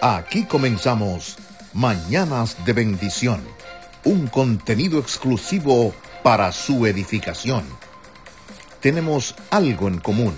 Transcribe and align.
Aquí 0.00 0.44
comenzamos 0.44 1.36
Mañanas 1.72 2.64
de 2.64 2.72
Bendición, 2.72 3.40
un 4.04 4.28
contenido 4.28 5.00
exclusivo 5.00 5.92
para 6.22 6.52
su 6.52 6.86
edificación. 6.86 7.64
Tenemos 8.80 9.34
algo 9.50 9.88
en 9.88 9.98
común, 9.98 10.34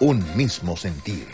un 0.00 0.24
mismo 0.36 0.78
sentir. 0.78 1.26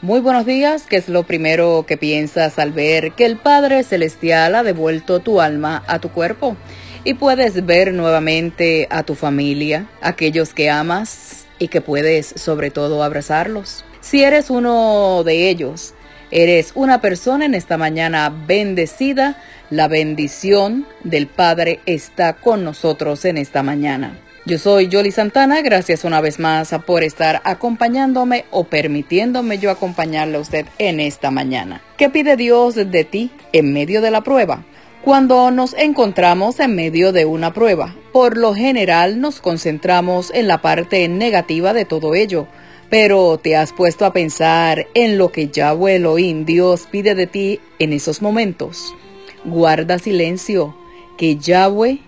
Muy 0.00 0.20
buenos 0.20 0.46
días, 0.46 0.84
¿qué 0.88 0.96
es 0.96 1.10
lo 1.10 1.24
primero 1.24 1.84
que 1.86 1.98
piensas 1.98 2.58
al 2.58 2.72
ver 2.72 3.12
que 3.12 3.26
el 3.26 3.36
Padre 3.36 3.84
Celestial 3.84 4.54
ha 4.54 4.62
devuelto 4.62 5.20
tu 5.20 5.42
alma 5.42 5.84
a 5.88 5.98
tu 5.98 6.08
cuerpo? 6.08 6.56
Y 7.04 7.14
puedes 7.14 7.66
ver 7.66 7.92
nuevamente 7.92 8.88
a 8.90 9.02
tu 9.02 9.14
familia, 9.14 9.90
aquellos 10.00 10.54
que 10.54 10.70
amas 10.70 11.44
y 11.58 11.68
que 11.68 11.82
puedes 11.82 12.32
sobre 12.36 12.70
todo 12.70 13.02
abrazarlos. 13.02 13.84
Si 14.00 14.24
eres 14.24 14.48
uno 14.48 15.22
de 15.22 15.50
ellos, 15.50 15.92
Eres 16.32 16.72
una 16.76 17.00
persona 17.00 17.44
en 17.44 17.54
esta 17.54 17.76
mañana 17.76 18.32
bendecida. 18.46 19.36
La 19.68 19.88
bendición 19.88 20.86
del 21.02 21.26
Padre 21.26 21.80
está 21.86 22.34
con 22.34 22.62
nosotros 22.62 23.24
en 23.24 23.36
esta 23.36 23.64
mañana. 23.64 24.16
Yo 24.46 24.56
soy 24.58 24.88
Yoli 24.88 25.10
Santana, 25.10 25.60
gracias 25.60 26.04
una 26.04 26.20
vez 26.20 26.38
más 26.38 26.74
por 26.86 27.02
estar 27.02 27.42
acompañándome 27.44 28.46
o 28.50 28.64
permitiéndome 28.64 29.58
yo 29.58 29.70
acompañarle 29.70 30.38
a 30.38 30.40
usted 30.40 30.66
en 30.78 31.00
esta 31.00 31.30
mañana. 31.30 31.82
¿Qué 31.98 32.10
pide 32.10 32.36
Dios 32.36 32.74
de 32.76 33.04
ti 33.04 33.30
en 33.52 33.72
medio 33.72 34.00
de 34.00 34.10
la 34.10 34.22
prueba? 34.22 34.64
Cuando 35.02 35.50
nos 35.50 35.74
encontramos 35.74 36.60
en 36.60 36.74
medio 36.74 37.12
de 37.12 37.24
una 37.24 37.52
prueba, 37.52 37.96
por 38.12 38.36
lo 38.36 38.54
general 38.54 39.20
nos 39.20 39.40
concentramos 39.40 40.30
en 40.32 40.46
la 40.46 40.62
parte 40.62 41.08
negativa 41.08 41.72
de 41.72 41.84
todo 41.84 42.14
ello, 42.14 42.46
pero 42.90 43.38
te 43.38 43.56
has 43.56 43.72
puesto 43.72 44.04
a 44.04 44.12
pensar 44.12 44.88
en 44.94 45.16
lo 45.16 45.30
que 45.30 45.48
Yahweh 45.48 45.96
Elohim 45.96 46.44
Dios 46.44 46.88
pide 46.90 47.14
de 47.14 47.28
ti 47.28 47.60
en 47.78 47.92
esos 47.92 48.20
momentos. 48.20 48.94
Guarda 49.44 49.98
silencio, 49.98 50.76
que 51.16 51.36
Yahweh 51.36 52.00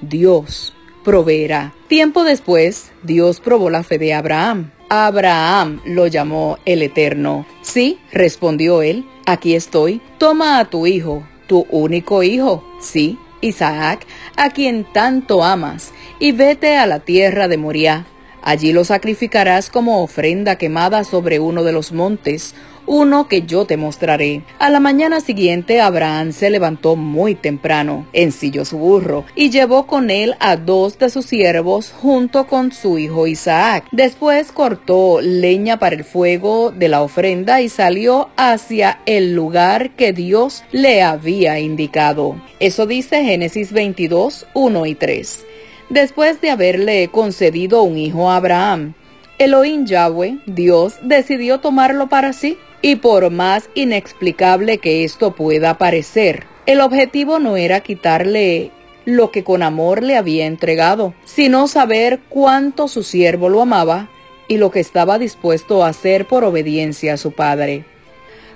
Dios 0.00 0.74
proveerá. 1.04 1.74
Tiempo 1.88 2.22
después, 2.22 2.92
Dios 3.02 3.40
probó 3.40 3.68
la 3.68 3.82
fe 3.82 3.98
de 3.98 4.14
Abraham. 4.14 4.70
Abraham 4.88 5.80
lo 5.84 6.06
llamó 6.06 6.58
el 6.64 6.82
Eterno. 6.82 7.44
Sí, 7.62 7.98
respondió 8.12 8.80
él, 8.80 9.04
aquí 9.26 9.54
estoy. 9.54 10.00
Toma 10.18 10.60
a 10.60 10.70
tu 10.70 10.86
hijo, 10.86 11.26
tu 11.48 11.66
único 11.70 12.22
hijo. 12.22 12.64
Sí, 12.80 13.18
Isaac, 13.40 14.06
a 14.36 14.50
quien 14.50 14.84
tanto 14.92 15.42
amas, 15.42 15.92
y 16.20 16.32
vete 16.32 16.76
a 16.76 16.86
la 16.86 17.00
tierra 17.00 17.48
de 17.48 17.56
Moriah 17.56 18.06
Allí 18.48 18.72
lo 18.72 18.82
sacrificarás 18.82 19.68
como 19.68 20.02
ofrenda 20.02 20.56
quemada 20.56 21.04
sobre 21.04 21.38
uno 21.38 21.64
de 21.64 21.72
los 21.72 21.92
montes, 21.92 22.54
uno 22.86 23.28
que 23.28 23.42
yo 23.42 23.66
te 23.66 23.76
mostraré. 23.76 24.42
A 24.58 24.70
la 24.70 24.80
mañana 24.80 25.20
siguiente 25.20 25.82
Abraham 25.82 26.32
se 26.32 26.48
levantó 26.48 26.96
muy 26.96 27.34
temprano, 27.34 28.06
ensilló 28.14 28.64
su 28.64 28.78
burro 28.78 29.26
y 29.34 29.50
llevó 29.50 29.86
con 29.86 30.08
él 30.08 30.34
a 30.40 30.56
dos 30.56 30.98
de 30.98 31.10
sus 31.10 31.26
siervos 31.26 31.92
junto 31.92 32.46
con 32.46 32.72
su 32.72 32.98
hijo 32.98 33.26
Isaac. 33.26 33.84
Después 33.92 34.50
cortó 34.50 35.20
leña 35.20 35.78
para 35.78 35.96
el 35.96 36.04
fuego 36.04 36.70
de 36.70 36.88
la 36.88 37.02
ofrenda 37.02 37.60
y 37.60 37.68
salió 37.68 38.30
hacia 38.38 39.00
el 39.04 39.34
lugar 39.34 39.90
que 39.90 40.14
Dios 40.14 40.64
le 40.72 41.02
había 41.02 41.58
indicado. 41.58 42.40
Eso 42.60 42.86
dice 42.86 43.22
Génesis 43.24 43.72
22, 43.72 44.46
1 44.54 44.86
y 44.86 44.94
3 44.94 45.44
después 45.90 46.40
de 46.40 46.50
haberle 46.50 47.08
concedido 47.08 47.82
un 47.82 47.98
hijo 47.98 48.30
a 48.30 48.36
Abraham. 48.36 48.94
Elohim 49.38 49.86
Yahweh, 49.86 50.38
Dios, 50.46 50.96
decidió 51.02 51.60
tomarlo 51.60 52.08
para 52.08 52.32
sí. 52.32 52.58
Y 52.80 52.96
por 52.96 53.30
más 53.30 53.68
inexplicable 53.74 54.78
que 54.78 55.02
esto 55.02 55.34
pueda 55.34 55.78
parecer, 55.78 56.44
el 56.66 56.80
objetivo 56.80 57.40
no 57.40 57.56
era 57.56 57.80
quitarle 57.80 58.70
lo 59.04 59.32
que 59.32 59.42
con 59.42 59.62
amor 59.62 60.02
le 60.02 60.16
había 60.16 60.46
entregado, 60.46 61.14
sino 61.24 61.66
saber 61.66 62.20
cuánto 62.28 62.86
su 62.86 63.02
siervo 63.02 63.48
lo 63.48 63.62
amaba 63.62 64.10
y 64.48 64.58
lo 64.58 64.70
que 64.70 64.80
estaba 64.80 65.18
dispuesto 65.18 65.82
a 65.82 65.88
hacer 65.88 66.26
por 66.26 66.44
obediencia 66.44 67.14
a 67.14 67.16
su 67.16 67.32
padre. 67.32 67.84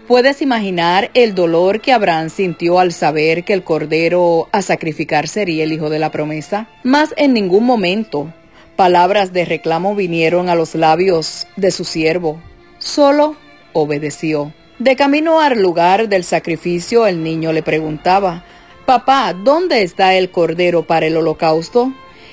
Puedes 0.09 0.43
imaginar 0.43 1.11
el 1.15 1.35
dolor 1.35 1.81
que 1.81 1.93
Abraham 1.93 2.29
sintió 2.29 2.81
al 2.81 2.93
saber 2.93 3.45
que 3.45 3.53
el 3.53 3.63
cordero 3.63 4.49
a 4.51 4.61
sacrificar 4.61 5.29
sería 5.29 5.63
el 5.63 5.73
hijo 5.73 5.91
de 5.91 6.01
la 6.01 6.11
promesa. 6.11 6.69
Mas 6.83 7.15
en 7.17 7.33
ningún 7.33 7.65
momento 7.65 8.33
palabras 8.75 9.33
de 9.33 9.45
reclamo 9.45 9.95
vinieron 9.95 10.49
a 10.49 10.57
los 10.57 10.75
labios 10.75 11.47
de 11.57 11.71
su 11.71 11.85
siervo. 11.85 12.41
Solo 12.79 13.37
obedeció. 13.73 14.53
De 14.81 14.97
camino 14.97 15.41
al 15.41 15.63
lugar 15.63 16.09
del 16.09 16.25
sacrificio, 16.25 17.07
el 17.07 17.23
niño 17.23 17.53
le 17.53 17.63
preguntaba, 17.63 18.45
Papá, 18.87 19.33
¿dónde 19.33 19.83
está 19.83 20.17
el 20.17 20.31
cordero 20.31 20.83
para 20.83 21.07
el 21.07 21.17
holocausto? 21.17 21.93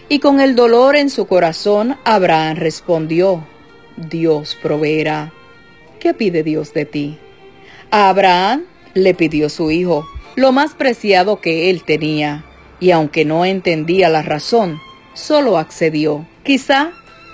Y 0.10 0.18
con 0.18 0.40
el 0.40 0.56
dolor 0.56 0.96
en 0.96 1.12
su 1.12 1.28
corazón, 1.28 1.98
Abraham 2.04 2.58
respondió, 2.58 3.46
Dios 3.96 4.58
proveerá. 4.60 5.32
¿Qué 6.00 6.16
pide 6.16 6.42
Dios 6.42 6.74
de 6.74 6.86
ti? 6.86 7.20
A 7.92 8.10
Abraham 8.10 8.66
le 8.94 9.16
pidió 9.16 9.50
su 9.50 9.72
hijo, 9.72 10.08
lo 10.36 10.52
más 10.52 10.76
preciado 10.76 11.42
que 11.42 11.72
él 11.72 11.84
tenía, 11.84 12.46
y 12.80 12.92
aunque 12.92 13.26
no 13.26 13.46
entendía 13.46 14.10
la 14.10 14.22
razón, 14.22 14.78
solo 15.16 15.58
accedió. 15.58 16.28
Quizá 16.44 16.92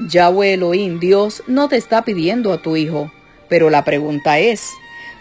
Yahweh 0.08 0.54
Elohim, 0.54 1.02
Dios, 1.02 1.44
no 1.48 1.68
te 1.68 1.76
está 1.76 2.06
pidiendo 2.06 2.54
a 2.54 2.62
tu 2.62 2.78
hijo, 2.78 3.12
pero 3.50 3.70
la 3.70 3.84
pregunta 3.84 4.40
es, 4.40 4.70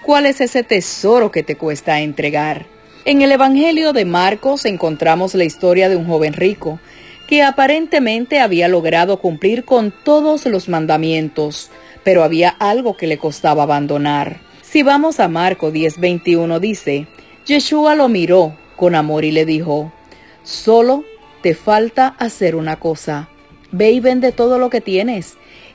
¿cuál 0.04 0.26
es 0.26 0.40
ese 0.40 0.62
tesoro 0.62 1.32
que 1.32 1.42
te 1.42 1.56
cuesta 1.56 2.00
entregar? 2.00 2.66
En 3.04 3.20
el 3.20 3.32
Evangelio 3.32 3.92
de 3.92 4.04
Marcos 4.04 4.64
encontramos 4.64 5.34
la 5.34 5.42
historia 5.42 5.88
de 5.88 5.96
un 5.96 6.06
joven 6.06 6.34
rico 6.34 6.78
que 7.26 7.42
aparentemente 7.42 8.38
había 8.38 8.68
logrado 8.68 9.18
cumplir 9.18 9.64
con 9.64 9.92
todos 10.04 10.46
los 10.46 10.68
mandamientos, 10.68 11.70
pero 12.04 12.22
había 12.22 12.50
algo 12.50 12.96
que 12.96 13.08
le 13.08 13.18
costaba 13.18 13.64
abandonar. 13.64 14.53
Si 14.74 14.82
vamos 14.82 15.20
a 15.20 15.28
Marco 15.28 15.70
10:21 15.70 16.58
dice, 16.58 17.06
Yeshua 17.46 17.94
lo 17.94 18.08
miró 18.08 18.56
con 18.74 18.96
amor 18.96 19.24
y 19.24 19.30
le 19.30 19.44
dijo, 19.44 19.92
solo 20.42 21.04
te 21.42 21.54
falta 21.54 22.08
hacer 22.18 22.56
una 22.56 22.80
cosa, 22.80 23.28
ve 23.70 23.92
y 23.92 24.00
vende 24.00 24.32
todo 24.32 24.58
lo 24.58 24.70
que 24.70 24.80
tienes 24.80 25.34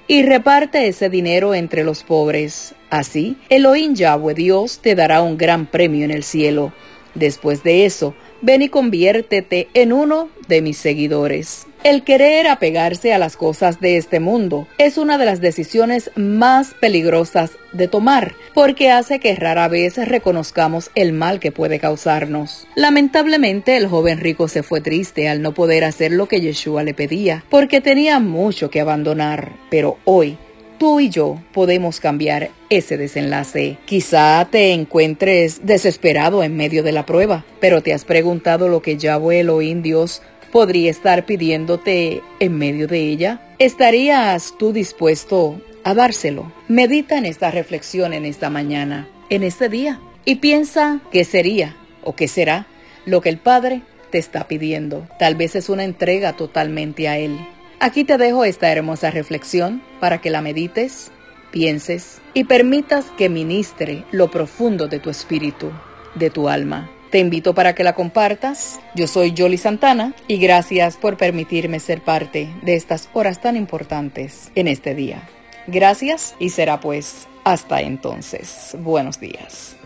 y 0.10 0.24
reparte 0.24 0.90
ese 0.90 1.10
dinero 1.10 1.56
entre 1.56 1.86
los 1.86 2.04
pobres. 2.04 2.76
Así, 2.90 3.38
Elohim 3.48 3.96
Yahweh 3.96 4.34
Dios 4.34 4.80
te 4.80 4.96
dará 4.96 5.22
un 5.22 5.38
gran 5.38 5.66
premio 5.66 6.04
en 6.04 6.12
el 6.12 6.26
cielo. 6.26 6.74
Después 7.16 7.64
de 7.64 7.86
eso, 7.86 8.16
ven 8.42 8.62
y 8.62 8.70
conviértete 8.70 9.68
en 9.74 9.94
uno 9.94 10.30
de 10.48 10.62
mis 10.62 10.78
seguidores. 10.78 11.68
El 11.84 12.04
querer 12.04 12.48
apegarse 12.48 13.14
a 13.14 13.18
las 13.18 13.38
cosas 13.38 13.80
de 13.80 13.96
este 13.96 14.20
mundo 14.20 14.68
es 14.78 14.98
una 14.98 15.18
de 15.18 15.24
las 15.26 15.40
decisiones 15.40 16.12
más 16.18 16.74
peligrosas 16.74 17.52
de 17.72 17.88
tomar, 17.88 18.34
porque 18.54 18.92
hace 18.92 19.20
que 19.20 19.34
rara 19.36 19.70
vez 19.70 19.96
reconozcamos 19.96 20.92
el 20.96 21.14
mal 21.14 21.40
que 21.40 21.54
puede 21.54 21.80
causarnos. 21.80 22.68
Lamentablemente, 22.76 23.78
el 23.78 23.88
joven 23.88 24.20
rico 24.20 24.50
se 24.50 24.62
fue 24.62 24.82
triste 24.82 25.30
al 25.30 25.42
no 25.42 25.54
poder 25.54 25.86
hacer 25.86 26.12
lo 26.12 26.28
que 26.28 26.42
Yeshua 26.42 26.84
le 26.84 26.94
pedía, 26.94 27.46
porque 27.50 27.80
tenía 27.80 28.20
mucho 28.20 28.70
que 28.70 28.82
abandonar. 28.82 29.54
Pero 29.70 30.00
hoy, 30.04 30.38
tú 30.80 31.00
y 31.00 31.10
yo 31.10 31.40
podemos 31.54 32.00
cambiar 32.00 32.50
ese 32.72 32.98
desenlace. 32.98 33.78
Quizá 33.86 34.48
te 34.50 34.74
encuentres 34.74 35.66
desesperado 35.66 36.42
en 36.42 36.58
medio 36.58 36.82
de 36.82 36.94
la 36.94 37.06
prueba, 37.06 37.46
pero 37.60 37.84
te 37.84 37.94
has 37.94 38.06
preguntado 38.06 38.68
lo 38.68 38.82
que 38.82 38.98
Yahweh 38.98 39.42
Elohim 39.42 39.84
Dios 39.84 40.24
podría 40.50 40.92
estar 40.92 41.26
pidiéndote 41.26 42.22
en 42.40 42.58
medio 42.58 42.88
de 42.88 43.00
ella? 43.00 43.42
¿Estarías 43.60 44.54
tú 44.58 44.74
dispuesto 44.74 45.62
a 45.84 45.94
dárselo? 45.94 46.52
Medita 46.68 47.18
en 47.18 47.26
esta 47.26 47.52
reflexión 47.52 48.14
en 48.14 48.26
esta 48.26 48.50
mañana, 48.50 49.08
en 49.30 49.44
este 49.44 49.70
día, 49.70 50.00
y 50.26 50.36
piensa 50.36 51.02
qué 51.12 51.24
sería 51.24 51.76
o 52.04 52.16
qué 52.16 52.28
será 52.28 52.68
lo 53.06 53.22
que 53.22 53.30
el 53.30 53.38
Padre 53.38 53.82
te 54.12 54.18
está 54.18 54.48
pidiendo. 54.48 55.08
Tal 55.20 55.36
vez 55.36 55.56
es 55.56 55.70
una 55.70 55.84
entrega 55.84 56.34
totalmente 56.34 57.08
a 57.08 57.18
Él. 57.18 57.38
Aquí 57.82 58.04
te 58.04 58.18
dejo 58.18 58.44
esta 58.44 58.70
hermosa 58.70 59.10
reflexión 59.10 59.82
para 60.02 60.20
que 60.20 60.30
la 60.30 60.42
medites, 60.42 61.12
pienses 61.50 62.20
y 62.34 62.44
permitas 62.44 63.06
que 63.18 63.30
ministre 63.30 64.04
lo 64.12 64.30
profundo 64.30 64.90
de 64.90 65.00
tu 65.00 65.10
espíritu, 65.10 65.72
de 66.16 66.30
tu 66.30 66.50
alma. 66.50 66.92
Te 67.10 67.20
invito 67.20 67.56
para 67.56 67.74
que 67.76 67.86
la 67.86 67.96
compartas. 67.96 68.82
Yo 68.96 69.08
soy 69.08 69.34
Jolly 69.36 69.58
Santana 69.58 70.14
y 70.28 70.40
gracias 70.40 70.98
por 70.98 71.16
permitirme 71.16 71.80
ser 71.80 72.02
parte 72.02 72.50
de 72.64 72.76
estas 72.76 73.08
horas 73.14 73.40
tan 73.40 73.56
importantes 73.56 74.52
en 74.56 74.68
este 74.68 74.94
día. 74.94 75.30
Gracias 75.66 76.36
y 76.38 76.50
será 76.50 76.82
pues 76.82 77.30
hasta 77.46 77.80
entonces. 77.80 78.76
Buenos 78.78 79.22
días. 79.22 79.79